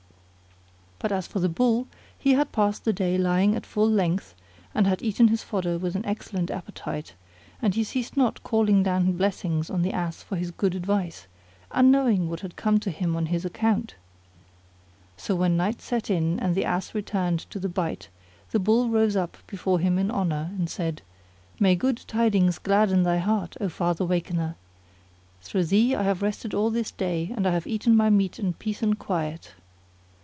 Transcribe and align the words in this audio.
But 1.03 1.11
as 1.11 1.25
for 1.25 1.39
the 1.39 1.49
Bull, 1.49 1.87
he 2.15 2.33
had 2.33 2.51
passed 2.51 2.85
the 2.85 2.93
day 2.93 3.17
lying 3.17 3.55
at 3.55 3.65
full 3.65 3.89
length 3.89 4.35
and 4.75 4.85
had 4.85 5.01
eaten 5.01 5.29
his 5.29 5.41
fodder 5.41 5.79
with 5.79 5.95
an 5.95 6.05
excellent 6.05 6.51
appetite, 6.51 7.15
and 7.59 7.73
he 7.73 7.83
ceased 7.83 8.15
not 8.15 8.43
calling 8.43 8.83
down 8.83 9.13
blessings 9.13 9.71
on 9.71 9.81
the 9.81 9.93
Ass 9.93 10.21
for 10.21 10.35
his 10.35 10.51
good 10.51 10.75
advice, 10.75 11.25
unknowing 11.71 12.29
what 12.29 12.41
had 12.41 12.55
come 12.55 12.79
to 12.81 12.91
him 12.91 13.15
on 13.15 13.25
his 13.33 13.45
account. 13.45 13.95
So 15.17 15.33
when 15.35 15.57
night 15.57 15.81
set 15.81 16.11
in 16.11 16.39
and 16.39 16.53
the 16.53 16.65
Ass 16.65 16.93
returned 16.93 17.39
to 17.49 17.57
the 17.57 17.67
byre 17.67 18.11
the 18.51 18.59
Bull 18.59 18.87
rose 18.87 19.15
up 19.15 19.37
before 19.47 19.79
him 19.79 19.97
in 19.97 20.11
honour, 20.11 20.51
and 20.55 20.69
said, 20.69 21.01
"May 21.59 21.75
good 21.75 22.03
tidings 22.05 22.59
gladden 22.59 23.01
thy 23.01 23.17
heart, 23.17 23.57
O 23.59 23.69
Father 23.69 24.05
Wakener! 24.05 24.53
through 25.41 25.63
thee 25.65 25.95
I 25.95 26.03
have 26.03 26.21
rested 26.21 26.53
all 26.53 26.69
this 26.69 26.91
day 26.91 27.33
and 27.35 27.47
I 27.47 27.51
have 27.53 27.65
eaten 27.65 27.95
my 27.97 28.11
meat 28.11 28.37
in 28.37 28.53
peace 28.53 28.83
and 28.83 28.99
quiet." 28.99 29.55